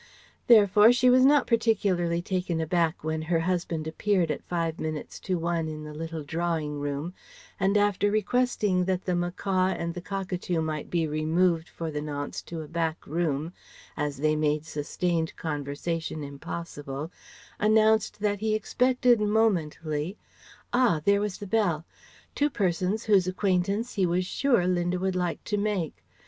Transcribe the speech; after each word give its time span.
Therefore 0.47 0.91
she 0.91 1.11
was 1.11 1.23
not 1.23 1.45
particularly 1.45 2.23
taken 2.23 2.59
aback 2.59 3.03
when 3.03 3.21
her 3.21 3.41
husband 3.41 3.85
appeared 3.85 4.31
at 4.31 4.43
five 4.43 4.79
minutes 4.79 5.19
to 5.19 5.37
one 5.37 5.67
in 5.67 5.83
the 5.83 5.93
little 5.93 6.23
drawing 6.23 6.79
room 6.79 7.13
and 7.59 7.77
after 7.77 8.09
requesting 8.09 8.85
that 8.85 9.05
the 9.05 9.13
macaw 9.13 9.67
and 9.67 9.93
the 9.93 10.01
cockatoo 10.01 10.59
might 10.59 10.89
be 10.89 11.05
removed 11.05 11.69
for 11.69 11.91
the 11.91 12.01
nonce 12.01 12.41
to 12.41 12.61
a 12.61 12.67
back 12.67 13.05
room 13.05 13.53
as 13.95 14.17
they 14.17 14.35
made 14.35 14.65
sustained 14.65 15.35
conversation 15.35 16.23
impossible, 16.23 17.11
announced 17.59 18.21
that 18.21 18.39
he 18.39 18.55
expected 18.55 19.19
momently 19.21 20.17
ah! 20.73 20.99
there 21.05 21.21
was 21.21 21.37
the 21.37 21.45
bell 21.45 21.85
two 22.33 22.49
persons 22.49 23.03
whose 23.03 23.27
acquaintance 23.27 23.93
he 23.93 24.07
was 24.07 24.25
sure 24.25 24.65
Linda 24.65 24.97
would 24.97 25.15
like 25.15 25.43
to 25.43 25.57
make. 25.57 26.03